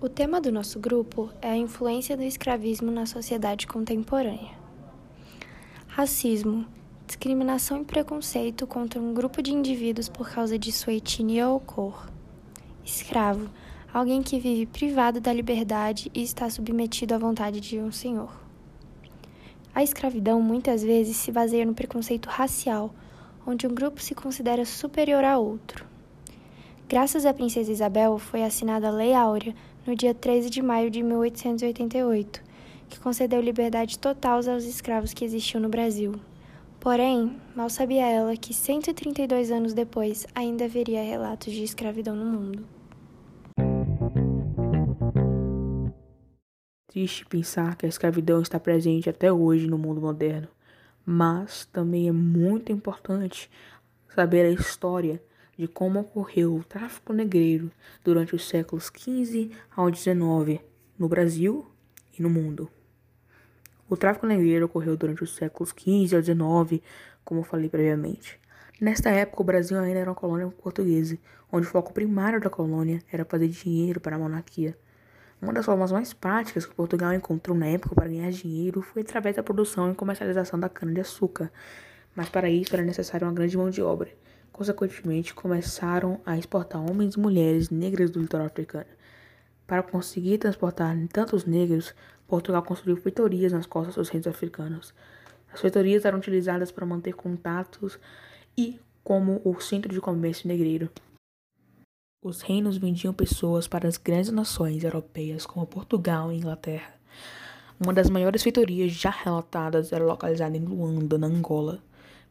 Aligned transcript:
O 0.00 0.08
tema 0.08 0.40
do 0.40 0.52
nosso 0.52 0.78
grupo 0.78 1.28
é 1.42 1.50
a 1.50 1.56
influência 1.56 2.16
do 2.16 2.22
escravismo 2.22 2.88
na 2.88 3.04
sociedade 3.04 3.66
contemporânea. 3.66 4.52
Racismo, 5.88 6.64
discriminação 7.04 7.82
e 7.82 7.84
preconceito 7.84 8.64
contra 8.64 9.00
um 9.00 9.12
grupo 9.12 9.42
de 9.42 9.52
indivíduos 9.52 10.08
por 10.08 10.30
causa 10.30 10.56
de 10.56 10.70
sua 10.70 10.92
etnia 10.92 11.48
ou 11.48 11.58
cor. 11.58 12.08
Escravo, 12.84 13.50
alguém 13.92 14.22
que 14.22 14.38
vive 14.38 14.66
privado 14.66 15.20
da 15.20 15.32
liberdade 15.32 16.12
e 16.14 16.22
está 16.22 16.48
submetido 16.48 17.16
à 17.16 17.18
vontade 17.18 17.58
de 17.58 17.80
um 17.80 17.90
senhor. 17.90 18.30
A 19.74 19.82
escravidão 19.82 20.40
muitas 20.40 20.80
vezes 20.80 21.16
se 21.16 21.32
baseia 21.32 21.66
no 21.66 21.74
preconceito 21.74 22.26
racial, 22.26 22.94
onde 23.44 23.66
um 23.66 23.74
grupo 23.74 24.00
se 24.00 24.14
considera 24.14 24.64
superior 24.64 25.24
a 25.24 25.36
outro. 25.38 25.87
Graças 26.88 27.26
à 27.26 27.34
Princesa 27.34 27.70
Isabel, 27.70 28.16
foi 28.16 28.42
assinada 28.42 28.88
a 28.88 28.90
Lei 28.90 29.12
Áurea 29.12 29.54
no 29.86 29.94
dia 29.94 30.14
13 30.14 30.48
de 30.48 30.62
maio 30.62 30.90
de 30.90 31.02
1888, 31.02 32.42
que 32.88 32.98
concedeu 32.98 33.42
liberdade 33.42 33.98
total 33.98 34.40
aos 34.48 34.64
escravos 34.64 35.12
que 35.12 35.22
existiam 35.22 35.60
no 35.60 35.68
Brasil. 35.68 36.14
Porém, 36.80 37.38
mal 37.54 37.68
sabia 37.68 38.06
ela 38.06 38.34
que 38.38 38.54
132 38.54 39.50
anos 39.50 39.74
depois 39.74 40.26
ainda 40.34 40.64
haveria 40.64 41.02
relatos 41.02 41.52
de 41.52 41.62
escravidão 41.62 42.16
no 42.16 42.24
mundo. 42.24 42.66
Triste 46.86 47.26
pensar 47.26 47.76
que 47.76 47.84
a 47.84 47.88
escravidão 47.90 48.40
está 48.40 48.58
presente 48.58 49.10
até 49.10 49.30
hoje 49.30 49.66
no 49.66 49.76
mundo 49.76 50.00
moderno, 50.00 50.48
mas 51.04 51.66
também 51.66 52.08
é 52.08 52.12
muito 52.12 52.72
importante 52.72 53.50
saber 54.14 54.46
a 54.46 54.50
história 54.50 55.22
de 55.58 55.66
como 55.66 55.98
ocorreu 55.98 56.54
o 56.54 56.62
tráfico 56.62 57.12
negreiro 57.12 57.70
durante 58.04 58.34
os 58.34 58.48
séculos 58.48 58.92
XV 58.96 59.50
ao 59.74 59.92
XIX 59.92 60.60
no 60.96 61.08
Brasil 61.08 61.66
e 62.16 62.22
no 62.22 62.30
mundo. 62.30 62.70
O 63.90 63.96
tráfico 63.96 64.26
negreiro 64.26 64.66
ocorreu 64.66 64.96
durante 64.96 65.24
os 65.24 65.34
séculos 65.34 65.70
XV 65.70 66.14
ao 66.14 66.22
XIX, 66.22 66.82
como 67.24 67.40
eu 67.40 67.44
falei 67.44 67.68
previamente. 67.68 68.38
Nesta 68.80 69.10
época, 69.10 69.42
o 69.42 69.44
Brasil 69.44 69.76
ainda 69.78 69.98
era 69.98 70.10
uma 70.10 70.14
colônia 70.14 70.46
portuguesa, 70.46 71.18
onde 71.50 71.66
o 71.66 71.70
foco 71.70 71.92
primário 71.92 72.40
da 72.40 72.48
colônia 72.48 73.02
era 73.10 73.24
fazer 73.24 73.48
dinheiro 73.48 74.00
para 74.00 74.14
a 74.14 74.18
monarquia. 74.18 74.78
Uma 75.42 75.52
das 75.52 75.64
formas 75.64 75.90
mais 75.90 76.12
práticas 76.12 76.66
que 76.66 76.74
Portugal 76.74 77.12
encontrou 77.14 77.56
na 77.56 77.66
época 77.66 77.94
para 77.94 78.08
ganhar 78.08 78.30
dinheiro 78.30 78.80
foi 78.82 79.02
através 79.02 79.34
da 79.34 79.42
produção 79.42 79.90
e 79.90 79.94
comercialização 79.94 80.60
da 80.60 80.68
cana-de-açúcar, 80.68 81.50
mas 82.14 82.28
para 82.28 82.48
isso 82.48 82.74
era 82.74 82.84
necessária 82.84 83.26
uma 83.26 83.32
grande 83.32 83.56
mão 83.56 83.70
de 83.70 83.82
obra. 83.82 84.08
Consequentemente, 84.52 85.34
começaram 85.34 86.20
a 86.26 86.36
exportar 86.36 86.80
homens 86.80 87.14
e 87.14 87.20
mulheres 87.20 87.70
negras 87.70 88.10
do 88.10 88.20
litoral 88.20 88.46
africano. 88.46 88.86
Para 89.66 89.82
conseguir 89.82 90.38
transportar 90.38 90.96
tantos 91.12 91.44
negros, 91.44 91.94
Portugal 92.26 92.62
construiu 92.62 92.96
feitorias 92.96 93.52
nas 93.52 93.66
costas 93.66 93.94
dos 93.94 94.08
reinos 94.08 94.26
africanos. 94.26 94.94
As 95.52 95.60
feitorias 95.60 96.04
eram 96.04 96.18
utilizadas 96.18 96.70
para 96.70 96.86
manter 96.86 97.14
contatos 97.14 97.98
e 98.56 98.78
como 99.04 99.40
o 99.44 99.60
centro 99.60 99.92
de 99.92 100.00
comércio 100.00 100.48
negreiro. 100.48 100.90
Os 102.22 102.42
reinos 102.42 102.76
vendiam 102.76 103.14
pessoas 103.14 103.68
para 103.68 103.88
as 103.88 103.96
grandes 103.96 104.30
nações 104.30 104.82
europeias 104.82 105.46
como 105.46 105.66
Portugal 105.66 106.32
e 106.32 106.36
Inglaterra. 106.36 106.94
Uma 107.80 107.94
das 107.94 108.10
maiores 108.10 108.42
feitorias 108.42 108.92
já 108.92 109.10
relatadas 109.10 109.92
era 109.92 110.04
localizada 110.04 110.56
em 110.56 110.64
Luanda, 110.64 111.16
na 111.16 111.28
Angola. 111.28 111.80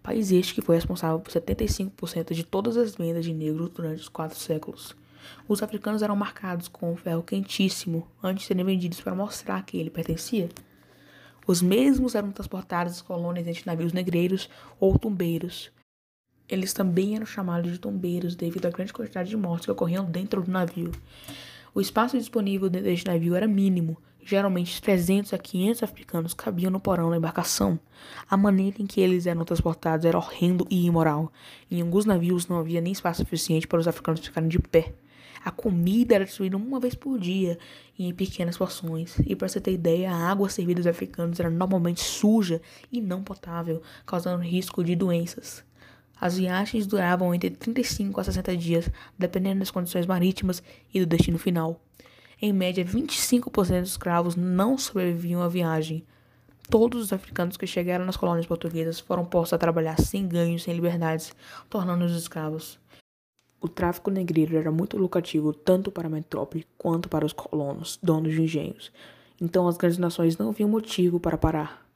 País 0.07 0.31
este 0.31 0.53
que 0.53 0.61
foi 0.61 0.75
responsável 0.75 1.19
por 1.19 1.29
75% 1.29 2.33
de 2.33 2.41
todas 2.41 2.77
as 2.77 2.95
vendas 2.95 3.25
de 3.25 3.33
negros 3.33 3.71
durante 3.71 3.99
os 3.99 4.07
quatro 4.07 4.39
séculos. 4.39 4.95
Os 5.49 5.61
africanos 5.61 6.01
eram 6.01 6.15
marcados 6.15 6.69
com 6.69 6.95
ferro 6.95 7.21
quentíssimo 7.21 8.07
antes 8.23 8.43
de 8.43 8.47
serem 8.47 8.63
vendidos 8.63 9.01
para 9.01 9.13
mostrar 9.13 9.61
que 9.65 9.77
ele 9.77 9.89
pertencia. 9.89 10.47
Os 11.45 11.61
mesmos 11.61 12.15
eram 12.15 12.31
transportados 12.31 12.93
às 12.93 13.01
colônias 13.01 13.47
entre 13.47 13.63
navios 13.65 13.91
negreiros 13.91 14.49
ou 14.79 14.97
tumbeiros. 14.97 15.71
Eles 16.47 16.71
também 16.71 17.17
eram 17.17 17.25
chamados 17.25 17.69
de 17.69 17.77
tombeiros 17.77 18.33
devido 18.33 18.65
à 18.65 18.69
grande 18.69 18.93
quantidade 18.93 19.29
de 19.29 19.35
mortes 19.35 19.65
que 19.65 19.71
ocorriam 19.73 20.09
dentro 20.09 20.41
do 20.41 20.49
navio. 20.49 20.93
O 21.75 21.81
espaço 21.81 22.17
disponível 22.17 22.69
dentro 22.69 22.87
deste 22.87 23.05
navio 23.05 23.35
era 23.35 23.45
mínimo, 23.45 23.97
Geralmente 24.29 24.81
300 24.81 25.31
a 25.31 25.37
500 25.37 25.83
africanos 25.83 26.33
cabiam 26.33 26.69
no 26.69 26.81
porão 26.81 27.09
da 27.09 27.15
embarcação. 27.15 27.79
A 28.29 28.35
maneira 28.35 28.75
em 28.81 28.85
que 28.85 28.99
eles 28.99 29.25
eram 29.25 29.45
transportados 29.45 30.05
era 30.05 30.17
horrendo 30.17 30.67
e 30.69 30.85
imoral. 30.85 31.31
Em 31.71 31.79
alguns 31.79 32.03
navios 32.03 32.45
não 32.45 32.59
havia 32.59 32.81
nem 32.81 32.91
espaço 32.91 33.21
suficiente 33.21 33.65
para 33.65 33.79
os 33.79 33.87
africanos 33.87 34.19
ficarem 34.19 34.49
de 34.49 34.59
pé. 34.59 34.93
A 35.45 35.49
comida 35.49 36.15
era 36.15 36.25
distribuída 36.25 36.57
uma 36.57 36.77
vez 36.77 36.93
por 36.93 37.17
dia 37.17 37.57
em 37.97 38.13
pequenas 38.13 38.57
porções. 38.57 39.17
E 39.25 39.33
para 39.33 39.47
você 39.47 39.61
ter 39.61 39.71
ideia, 39.71 40.11
a 40.11 40.29
água 40.29 40.49
servida 40.49 40.81
aos 40.81 40.87
africanos 40.87 41.39
era 41.39 41.49
normalmente 41.49 42.01
suja 42.01 42.61
e 42.91 42.99
não 42.99 43.23
potável, 43.23 43.81
causando 44.05 44.43
risco 44.43 44.83
de 44.83 44.93
doenças. 44.93 45.63
As 46.19 46.37
viagens 46.37 46.85
duravam 46.85 47.33
entre 47.33 47.49
35 47.49 48.19
a 48.19 48.25
60 48.25 48.57
dias, 48.57 48.91
dependendo 49.17 49.59
das 49.59 49.71
condições 49.71 50.05
marítimas 50.05 50.61
e 50.93 50.99
do 50.99 51.05
destino 51.05 51.39
final. 51.39 51.81
Em 52.39 52.53
média, 52.53 52.85
25% 52.85 53.81
dos 53.81 53.89
escravos 53.89 54.35
não 54.35 54.77
sobreviviam 54.77 55.41
à 55.41 55.47
viagem. 55.47 56.05
Todos 56.69 57.01
os 57.01 57.13
africanos 57.13 57.57
que 57.57 57.65
chegaram 57.65 58.05
nas 58.05 58.15
colônias 58.15 58.45
portuguesas 58.45 58.99
foram 58.99 59.25
postos 59.25 59.53
a 59.53 59.57
trabalhar 59.57 59.99
sem 59.99 60.27
ganhos, 60.27 60.61
sem 60.63 60.75
liberdades, 60.75 61.33
tornando-os 61.67 62.15
escravos. 62.15 62.77
O 63.59 63.67
tráfico 63.67 64.11
negreiro 64.11 64.55
era 64.55 64.71
muito 64.71 64.97
lucrativo 64.97 65.51
tanto 65.51 65.91
para 65.91 66.07
a 66.07 66.11
metrópole 66.11 66.67
quanto 66.77 67.09
para 67.09 67.25
os 67.25 67.33
colonos, 67.33 67.97
donos 68.03 68.33
de 68.33 68.43
engenhos. 68.43 68.91
Então 69.41 69.67
as 69.67 69.75
grandes 69.75 69.97
nações 69.97 70.37
não 70.37 70.51
viam 70.51 70.69
motivo 70.69 71.19
para 71.19 71.39
parar. 71.39 71.87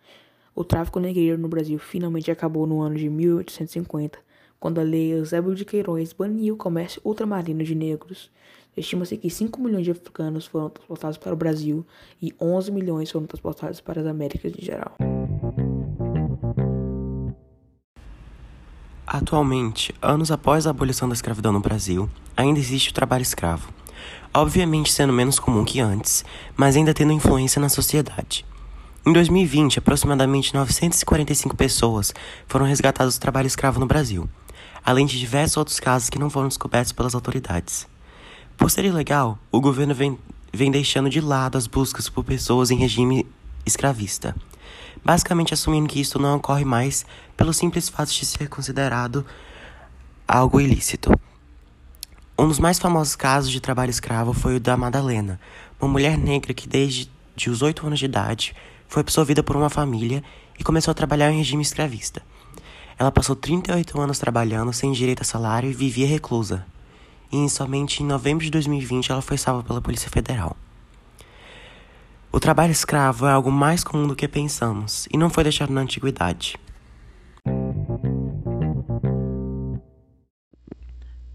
O 0.56 0.64
tráfico 0.64 1.00
negreiro 1.00 1.38
no 1.38 1.48
Brasil 1.48 1.78
finalmente 1.78 2.32
acabou 2.32 2.66
no 2.66 2.82
ano 2.82 2.96
de 2.96 3.08
1850, 3.10 4.18
quando 4.62 4.80
a 4.80 4.84
lei 4.84 5.12
Eusébio 5.12 5.56
de 5.56 5.66
Queiroz 5.66 6.14
baniu 6.14 6.54
o 6.54 6.58
comércio 6.58 7.02
ultramarino 7.04 7.64
de 7.64 7.74
negros. 7.74 8.30
Estima-se 8.78 9.18
que 9.18 9.28
5 9.28 9.60
milhões 9.60 9.84
de 9.84 9.90
africanos 9.90 10.46
foram 10.46 10.70
transportados 10.70 11.18
para 11.18 11.34
o 11.34 11.36
Brasil 11.36 11.84
e 12.22 12.32
11 12.40 12.72
milhões 12.72 13.10
foram 13.10 13.26
transportados 13.26 13.82
para 13.82 14.02
as 14.02 14.08
Américas 14.08 14.54
em 14.56 14.64
geral. 14.64 14.96
Atualmente, 19.08 19.96
anos 20.00 20.32
após 20.32 20.68
a 20.68 20.70
abolição 20.70 21.10
da 21.10 21.16
escravidão 21.16 21.52
no 21.52 21.60
Brasil, 21.60 22.08
ainda 22.38 22.60
existe 22.60 22.92
o 22.92 22.94
trabalho 22.94 23.24
escravo. 23.24 23.74
Obviamente 24.32 24.92
sendo 24.92 25.12
menos 25.12 25.40
comum 25.40 25.66
que 25.66 25.80
antes, 25.80 26.24
mas 26.56 26.78
ainda 26.78 26.94
tendo 26.94 27.12
influência 27.12 27.60
na 27.60 27.68
sociedade. 27.68 28.46
Em 29.04 29.12
2020, 29.12 29.80
aproximadamente 29.80 30.54
945 30.54 31.56
pessoas 31.56 32.14
foram 32.48 32.68
resgatadas 32.68 33.18
do 33.18 33.22
trabalho 33.22 33.48
escravo 33.48 33.80
no 33.80 33.88
Brasil, 33.88 34.30
além 34.86 35.06
de 35.06 35.20
diversos 35.20 35.58
outros 35.58 35.80
casos 35.80 36.10
que 36.10 36.20
não 36.20 36.30
foram 36.30 36.48
descobertos 36.48 36.92
pelas 36.92 37.16
autoridades. 37.16 37.88
Por 38.58 38.70
ser 38.70 38.86
ilegal, 38.86 39.40
o 39.52 39.60
governo 39.60 39.94
vem, 39.94 40.18
vem 40.54 40.72
deixando 40.72 41.10
de 41.10 41.22
lado 41.22 41.58
as 41.58 41.68
buscas 41.68 42.10
por 42.10 42.24
pessoas 42.24 42.72
em 42.72 42.78
regime 42.78 43.26
escravista, 43.66 44.36
basicamente 45.04 45.54
assumindo 45.54 45.88
que 45.88 46.00
isto 46.00 46.20
não 46.20 46.36
ocorre 46.36 46.66
mais 46.66 47.06
pelo 47.36 47.54
simples 47.54 47.90
fato 47.90 48.12
de 48.12 48.26
ser 48.26 48.48
considerado 48.50 49.26
algo 50.28 50.60
ilícito. 50.60 51.12
Um 52.38 52.48
dos 52.48 52.60
mais 52.60 52.80
famosos 52.80 53.16
casos 53.16 53.52
de 53.52 53.60
trabalho 53.60 53.92
escravo 53.92 54.34
foi 54.34 54.56
o 54.56 54.60
da 54.60 54.76
Madalena, 54.76 55.40
uma 55.80 55.92
mulher 55.92 56.18
negra 56.18 56.54
que 56.54 56.68
desde 56.68 57.10
de 57.36 57.50
os 57.50 57.62
8 57.62 57.86
anos 57.88 58.00
de 58.00 58.06
idade 58.06 58.56
foi 58.88 59.02
absorvida 59.02 59.42
por 59.42 59.56
uma 59.56 59.70
família 59.70 60.24
e 60.60 60.64
começou 60.64 60.92
a 60.92 60.96
trabalhar 60.96 61.32
em 61.32 61.38
regime 61.38 61.62
escravista. 61.62 62.22
Ela 63.02 63.12
passou 63.12 63.36
38 63.36 64.00
anos 64.00 64.20
trabalhando 64.20 64.72
sem 64.72 64.92
direito 64.92 65.24
a 65.24 65.26
salário 65.26 65.68
e 65.68 65.74
vivia 65.74 66.06
reclusa 66.06 66.64
e 67.34 67.50
somente 67.50 68.04
em 68.04 68.06
novembro 68.06 68.46
de 68.46 68.52
2020 68.52 69.12
ela 69.12 69.24
foi 69.24 69.40
salva 69.40 69.64
pela 69.64 69.82
Polícia 69.82 70.08
Federal. 70.08 70.56
O 72.32 72.40
trabalho 72.40 72.72
escravo 72.72 73.26
é 73.26 73.32
algo 73.32 73.52
mais 73.52 73.84
comum 73.84 74.06
do 74.06 74.16
que 74.16 74.28
pensamos 74.28 75.08
e 75.12 75.18
não 75.18 75.32
foi 75.32 75.44
deixado 75.44 75.74
na 75.74 75.82
antiguidade. 75.82 76.60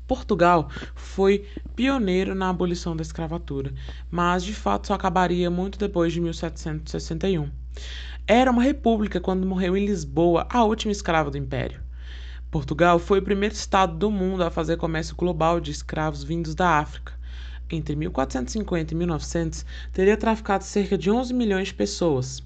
Portugal 0.07 0.71
foi 0.95 1.49
pioneiro 1.75 2.33
na 2.33 2.49
abolição 2.49 2.95
da 2.95 3.03
escravatura, 3.03 3.75
mas 4.09 4.45
de 4.45 4.55
fato 4.55 4.87
só 4.87 4.95
acabaria 4.95 5.51
muito 5.51 5.81
depois 5.81 6.13
de 6.13 6.21
1761. 6.21 7.51
Era 8.29 8.51
uma 8.51 8.63
república 8.63 9.21
quando 9.21 9.47
morreu 9.47 9.77
em 9.77 9.87
Lisboa 9.87 10.49
a 10.51 10.65
última 10.65 10.91
escrava 10.91 11.31
do 11.31 11.39
império. 11.39 11.81
Portugal 12.51 12.99
foi 12.99 13.21
o 13.21 13.23
primeiro 13.23 13.55
estado 13.55 13.97
do 13.97 14.11
mundo 14.11 14.43
a 14.43 14.51
fazer 14.51 14.77
comércio 14.79 15.15
global 15.15 15.61
de 15.61 15.71
escravos 15.71 16.25
vindos 16.25 16.53
da 16.53 16.71
África. 16.71 17.13
Entre 17.71 17.95
1450 17.95 18.93
e 18.93 18.97
1900, 18.97 19.65
teria 19.93 20.17
traficado 20.17 20.65
cerca 20.65 20.99
de 20.99 21.09
11 21.09 21.33
milhões 21.33 21.69
de 21.69 21.75
pessoas. 21.75 22.43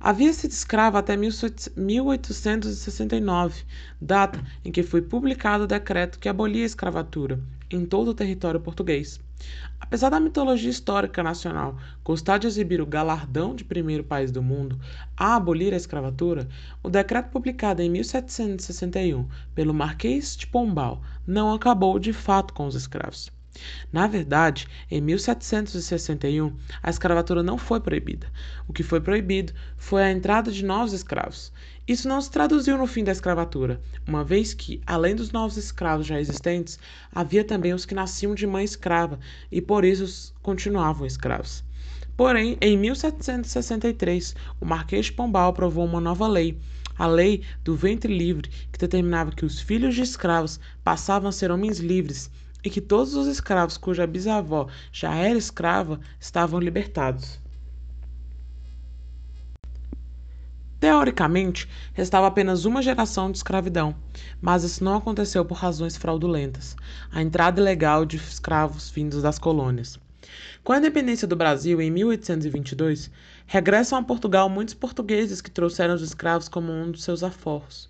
Havia 0.00 0.32
sido 0.32 0.52
escravo 0.52 0.96
até 0.96 1.16
1869, 1.16 3.64
data 4.00 4.40
em 4.64 4.70
que 4.70 4.84
foi 4.84 5.02
publicado 5.02 5.64
o 5.64 5.66
decreto 5.66 6.20
que 6.20 6.28
abolia 6.28 6.62
a 6.62 6.66
escravatura 6.66 7.40
em 7.68 7.84
todo 7.84 8.12
o 8.12 8.14
território 8.14 8.60
português. 8.60 9.18
Apesar 9.80 10.10
da 10.10 10.20
mitologia 10.20 10.70
histórica 10.70 11.20
nacional 11.20 11.76
gostar 12.04 12.38
de 12.38 12.46
exibir 12.46 12.80
o 12.80 12.86
galardão 12.86 13.56
de 13.56 13.64
primeiro 13.64 14.04
país 14.04 14.30
do 14.30 14.40
mundo 14.40 14.78
a 15.16 15.34
abolir 15.34 15.74
a 15.74 15.76
escravatura, 15.76 16.48
o 16.80 16.88
decreto 16.88 17.30
publicado 17.30 17.82
em 17.82 17.90
1761 17.90 19.26
pelo 19.52 19.74
Marquês 19.74 20.36
de 20.36 20.46
Pombal 20.46 21.02
não 21.26 21.52
acabou 21.52 21.98
de 21.98 22.12
fato 22.12 22.54
com 22.54 22.68
os 22.68 22.76
escravos. 22.76 23.36
Na 23.92 24.06
verdade, 24.06 24.68
em 24.90 25.00
1761, 25.00 26.54
a 26.82 26.90
escravatura 26.90 27.42
não 27.42 27.56
foi 27.56 27.80
proibida. 27.80 28.30
O 28.66 28.72
que 28.72 28.82
foi 28.82 29.00
proibido 29.00 29.52
foi 29.76 30.02
a 30.02 30.12
entrada 30.12 30.50
de 30.50 30.64
novos 30.64 30.92
escravos. 30.92 31.52
Isso 31.86 32.06
não 32.06 32.20
se 32.20 32.30
traduziu 32.30 32.76
no 32.76 32.86
fim 32.86 33.02
da 33.02 33.12
escravatura, 33.12 33.80
uma 34.06 34.22
vez 34.22 34.52
que, 34.52 34.82
além 34.86 35.16
dos 35.16 35.32
novos 35.32 35.56
escravos 35.56 36.06
já 36.06 36.20
existentes, 36.20 36.78
havia 37.10 37.42
também 37.42 37.72
os 37.72 37.86
que 37.86 37.94
nasciam 37.94 38.34
de 38.34 38.46
mãe 38.46 38.64
escrava 38.64 39.18
e 39.50 39.62
por 39.62 39.84
isso 39.84 40.34
continuavam 40.42 41.06
escravos. 41.06 41.64
Porém, 42.16 42.58
em 42.60 42.76
1763, 42.76 44.36
o 44.60 44.66
Marquês 44.66 45.06
de 45.06 45.12
Pombal 45.12 45.50
aprovou 45.50 45.86
uma 45.86 46.00
nova 46.00 46.28
lei, 46.28 46.58
a 46.98 47.06
Lei 47.06 47.42
do 47.64 47.74
Ventre 47.74 48.12
Livre, 48.12 48.50
que 48.70 48.78
determinava 48.78 49.32
que 49.32 49.46
os 49.46 49.60
filhos 49.60 49.94
de 49.94 50.02
escravos 50.02 50.60
passavam 50.84 51.28
a 51.28 51.32
ser 51.32 51.50
homens 51.50 51.78
livres 51.78 52.30
e 52.64 52.70
que 52.70 52.80
todos 52.80 53.14
os 53.14 53.26
escravos 53.26 53.76
cuja 53.76 54.06
bisavó 54.06 54.68
já 54.92 55.14
era 55.14 55.38
escrava 55.38 56.00
estavam 56.18 56.60
libertados. 56.60 57.40
Teoricamente, 60.80 61.68
restava 61.92 62.28
apenas 62.28 62.64
uma 62.64 62.80
geração 62.80 63.32
de 63.32 63.38
escravidão, 63.38 63.96
mas 64.40 64.62
isso 64.62 64.84
não 64.84 64.96
aconteceu 64.96 65.44
por 65.44 65.56
razões 65.56 65.96
fraudulentas 65.96 66.76
a 67.10 67.20
entrada 67.20 67.60
ilegal 67.60 68.04
de 68.04 68.16
escravos 68.16 68.88
vindos 68.88 69.22
das 69.22 69.38
colônias. 69.40 69.98
Com 70.62 70.72
a 70.72 70.78
independência 70.78 71.26
do 71.26 71.36
Brasil 71.36 71.80
em 71.80 71.90
1822, 71.90 73.10
regressam 73.46 73.98
a 73.98 74.02
Portugal 74.02 74.48
muitos 74.48 74.74
portugueses 74.74 75.40
que 75.40 75.50
trouxeram 75.50 75.94
os 75.94 76.02
escravos 76.02 76.48
como 76.48 76.72
um 76.72 76.90
dos 76.90 77.04
seus 77.04 77.22
aforros. 77.22 77.88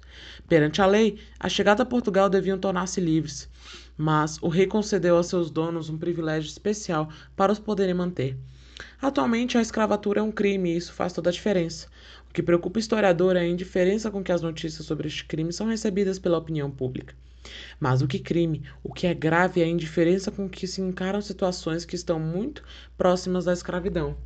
Perante 0.49 0.81
a 0.81 0.87
lei, 0.87 1.19
a 1.39 1.49
chegada 1.49 1.83
a 1.83 1.87
Portugal 1.87 2.29
deviam 2.29 2.59
tornar-se 2.59 3.01
livres, 3.01 3.49
mas 3.97 4.39
o 4.41 4.49
rei 4.49 4.67
concedeu 4.67 5.17
aos 5.17 5.27
seus 5.27 5.51
donos 5.51 5.89
um 5.89 5.99
privilégio 5.99 6.49
especial 6.49 7.09
para 7.35 7.53
os 7.53 7.59
poderem 7.59 7.95
manter. 7.95 8.37
Atualmente, 9.03 9.59
a 9.59 9.61
escravatura 9.61 10.21
é 10.21 10.23
um 10.23 10.31
crime 10.31 10.73
e 10.73 10.77
isso 10.77 10.93
faz 10.93 11.13
toda 11.13 11.31
a 11.31 11.33
diferença. 11.33 11.89
O 12.31 12.33
que 12.33 12.43
preocupa 12.43 12.79
o 12.79 12.81
historiador 12.81 13.37
é 13.37 13.41
a 13.41 13.49
indiferença 13.49 14.11
com 14.11 14.23
que 14.23 14.31
as 14.31 14.43
notícias 14.43 14.87
sobre 14.87 15.09
este 15.09 15.25
crime 15.25 15.53
são 15.53 15.67
recebidas 15.67 16.19
pela 16.19 16.39
opinião 16.39 16.71
pública. 16.71 17.15
Mas 17.79 18.03
o 18.03 18.09
que 18.09 18.19
crime, 18.19 18.63
o 18.83 18.93
que 18.93 19.07
é 19.07 19.15
grave 19.15 19.61
é 19.61 19.65
a 19.65 19.69
indiferença 19.69 20.31
com 20.31 20.49
que 20.49 20.67
se 20.67 20.81
encaram 20.81 21.21
situações 21.21 21.85
que 21.85 21.97
estão 21.97 22.19
muito 22.19 22.63
próximas 22.97 23.45
da 23.45 23.53
escravidão. 23.53 24.17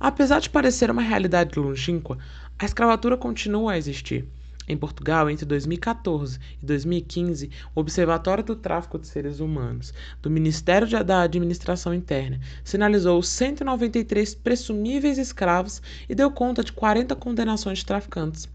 Apesar 0.00 0.40
de 0.40 0.48
parecer 0.48 0.90
uma 0.90 1.02
realidade 1.02 1.58
longínqua, 1.58 2.18
a 2.58 2.64
escravatura 2.64 3.16
continua 3.16 3.72
a 3.72 3.78
existir. 3.78 4.28
Em 4.68 4.76
Portugal, 4.76 5.30
entre 5.30 5.46
2014 5.46 6.38
e 6.62 6.66
2015, 6.66 7.50
o 7.74 7.80
Observatório 7.80 8.44
do 8.44 8.54
Tráfico 8.54 8.98
de 8.98 9.06
Seres 9.06 9.40
Humanos 9.40 9.94
do 10.20 10.30
Ministério 10.30 10.86
da 11.02 11.22
Administração 11.22 11.94
Interna 11.94 12.38
sinalizou 12.62 13.22
193 13.22 14.34
presumíveis 14.34 15.16
escravos 15.16 15.80
e 16.06 16.14
deu 16.14 16.30
conta 16.30 16.62
de 16.62 16.72
40 16.72 17.16
condenações 17.16 17.78
de 17.78 17.86
traficantes. 17.86 18.46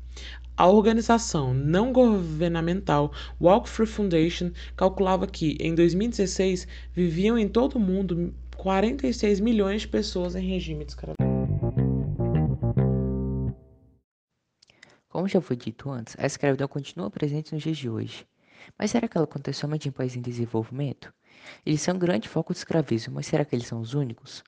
A 0.55 0.67
organização 0.67 1.51
não 1.51 1.91
governamental 1.91 3.11
Walk 3.41 3.67
Free 3.67 3.87
Foundation 3.87 4.51
calculava 4.75 5.25
que, 5.25 5.57
em 5.59 5.73
2016, 5.73 6.67
viviam 6.93 7.39
em 7.39 7.47
todo 7.47 7.75
o 7.75 7.79
mundo 7.79 8.31
46 8.55 9.39
milhões 9.39 9.81
de 9.81 9.87
pessoas 9.87 10.35
em 10.35 10.47
regime 10.47 10.85
de 10.85 10.91
escravidão. 10.91 11.33
Como 15.09 15.27
já 15.27 15.41
foi 15.41 15.55
dito 15.55 15.89
antes, 15.89 16.15
a 16.19 16.25
escravidão 16.27 16.67
continua 16.67 17.09
presente 17.09 17.51
nos 17.51 17.63
dias 17.63 17.77
de 17.77 17.89
hoje. 17.89 18.27
Mas 18.77 18.91
será 18.91 19.07
que 19.07 19.17
ela 19.17 19.25
acontece 19.25 19.59
somente 19.59 19.89
em 19.89 19.91
países 19.91 20.17
em 20.17 20.21
desenvolvimento? 20.21 21.11
Eles 21.65 21.81
são 21.81 21.95
um 21.95 21.99
grande 21.99 22.29
foco 22.29 22.53
de 22.53 22.59
escravismo, 22.59 23.15
mas 23.15 23.25
será 23.25 23.43
que 23.43 23.55
eles 23.55 23.67
são 23.67 23.81
os 23.81 23.95
únicos? 23.95 24.43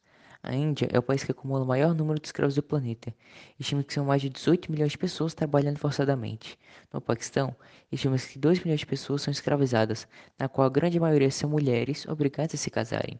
A 0.48 0.54
Índia 0.54 0.88
é 0.94 1.00
o 1.00 1.02
país 1.02 1.24
que 1.24 1.32
acumula 1.32 1.64
o 1.64 1.68
maior 1.68 1.96
número 1.96 2.20
de 2.22 2.28
escravos 2.28 2.54
do 2.54 2.62
planeta. 2.62 3.12
Estima 3.60 3.84
que 3.84 3.92
são 3.92 4.06
mais 4.06 4.22
de 4.22 4.30
18 4.30 4.72
milhões 4.72 4.92
de 4.92 4.98
pessoas 5.00 5.34
trabalhando 5.34 5.80
forçadamente. 5.80 6.56
No 6.94 7.02
Paquistão, 7.02 7.56
estima 7.92 8.16
que 8.16 8.38
2 8.38 8.60
milhões 8.60 8.82
de 8.82 8.86
pessoas 8.86 9.24
são 9.24 9.32
escravizadas, 9.32 10.08
na 10.38 10.48
qual 10.48 10.68
a 10.68 10.70
grande 10.70 11.00
maioria 11.00 11.32
são 11.32 11.50
mulheres 11.50 12.08
obrigadas 12.08 12.54
a 12.54 12.58
se 12.58 12.70
casarem. 12.70 13.20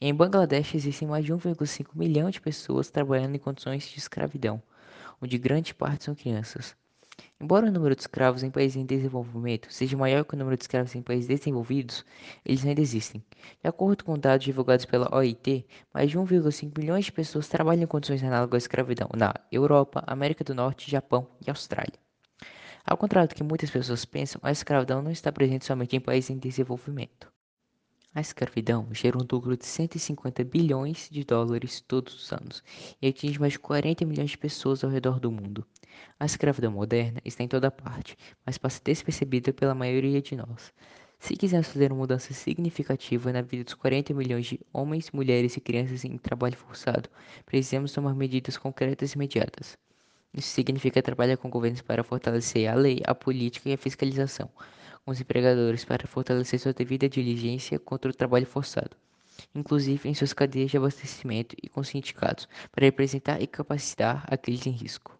E 0.00 0.06
em 0.06 0.14
Bangladesh 0.14 0.76
existem 0.76 1.08
mais 1.08 1.24
de 1.24 1.34
1,5 1.34 1.88
milhão 1.92 2.30
de 2.30 2.40
pessoas 2.40 2.88
trabalhando 2.88 3.34
em 3.34 3.40
condições 3.40 3.88
de 3.88 3.98
escravidão, 3.98 4.62
onde 5.20 5.36
grande 5.38 5.74
parte 5.74 6.04
são 6.04 6.14
crianças. 6.14 6.76
Embora 7.42 7.68
o 7.68 7.72
número 7.72 7.96
de 7.96 8.02
escravos 8.02 8.42
em 8.42 8.50
países 8.50 8.76
em 8.76 8.84
desenvolvimento 8.84 9.72
seja 9.72 9.96
maior 9.96 10.26
que 10.26 10.34
o 10.34 10.36
número 10.36 10.58
de 10.58 10.62
escravos 10.62 10.94
em 10.94 11.00
países 11.00 11.26
desenvolvidos, 11.26 12.04
eles 12.44 12.66
ainda 12.66 12.82
existem. 12.82 13.24
De 13.62 13.66
acordo 13.66 14.04
com 14.04 14.18
dados 14.18 14.44
divulgados 14.44 14.84
pela 14.84 15.08
OIT, 15.16 15.64
mais 15.94 16.10
de 16.10 16.18
1,5 16.18 16.78
milhões 16.78 17.06
de 17.06 17.12
pessoas 17.12 17.48
trabalham 17.48 17.84
em 17.84 17.86
condições 17.86 18.22
análogas 18.22 18.62
à 18.62 18.64
escravidão 18.64 19.08
na 19.16 19.32
Europa, 19.50 20.04
América 20.06 20.44
do 20.44 20.54
Norte, 20.54 20.90
Japão 20.90 21.26
e 21.40 21.48
Austrália. 21.48 21.98
Ao 22.84 22.98
contrário 22.98 23.30
do 23.30 23.34
que 23.34 23.42
muitas 23.42 23.70
pessoas 23.70 24.04
pensam, 24.04 24.38
a 24.44 24.52
escravidão 24.52 25.00
não 25.00 25.10
está 25.10 25.32
presente 25.32 25.64
somente 25.64 25.96
em 25.96 26.00
países 26.00 26.28
em 26.28 26.38
desenvolvimento. 26.38 27.32
A 28.14 28.20
escravidão 28.20 28.86
gera 28.92 29.16
um 29.16 29.20
lucro 29.20 29.56
de 29.56 29.64
150 29.64 30.44
bilhões 30.44 31.08
de 31.10 31.24
dólares 31.24 31.80
todos 31.80 32.12
os 32.12 32.32
anos 32.32 32.62
e 33.00 33.08
atinge 33.08 33.40
mais 33.40 33.54
de 33.54 33.60
40 33.60 34.04
milhões 34.04 34.32
de 34.32 34.38
pessoas 34.38 34.84
ao 34.84 34.90
redor 34.90 35.18
do 35.18 35.30
mundo. 35.30 35.64
A 36.18 36.26
escravidão 36.26 36.72
moderna 36.72 37.20
está 37.24 37.42
em 37.42 37.48
toda 37.48 37.70
parte, 37.70 38.16
mas 38.44 38.58
passa 38.58 38.80
despercebida 38.84 39.52
pela 39.52 39.74
maioria 39.74 40.20
de 40.20 40.36
nós. 40.36 40.72
Se 41.18 41.36
quisermos 41.36 41.68
fazer 41.68 41.92
uma 41.92 41.98
mudança 42.00 42.32
significativa 42.32 43.32
na 43.32 43.42
vida 43.42 43.64
dos 43.64 43.74
40 43.74 44.14
milhões 44.14 44.46
de 44.46 44.60
homens, 44.72 45.10
mulheres 45.10 45.56
e 45.56 45.60
crianças 45.60 46.04
em 46.04 46.16
trabalho 46.16 46.56
forçado, 46.56 47.08
precisamos 47.44 47.92
tomar 47.92 48.14
medidas 48.14 48.56
concretas 48.56 49.12
e 49.12 49.14
imediatas. 49.16 49.76
Isso 50.32 50.48
significa 50.48 51.02
trabalhar 51.02 51.36
com 51.36 51.50
governos 51.50 51.82
para 51.82 52.04
fortalecer 52.04 52.70
a 52.70 52.74
lei, 52.74 53.02
a 53.04 53.14
política 53.14 53.68
e 53.68 53.72
a 53.74 53.78
fiscalização 53.78 54.48
com 55.04 55.10
os 55.10 55.20
empregadores 55.20 55.84
para 55.84 56.06
fortalecer 56.06 56.58
sua 56.60 56.72
devida 56.72 57.08
diligência 57.08 57.78
contra 57.78 58.10
o 58.10 58.14
trabalho 58.14 58.46
forçado, 58.46 58.96
inclusive 59.54 60.08
em 60.08 60.14
suas 60.14 60.32
cadeias 60.32 60.70
de 60.70 60.76
abastecimento 60.76 61.56
e 61.62 61.68
com 61.68 61.82
sindicatos, 61.82 62.48
para 62.70 62.84
representar 62.84 63.40
e 63.42 63.46
capacitar 63.46 64.24
aqueles 64.28 64.66
em 64.66 64.70
risco. 64.70 65.19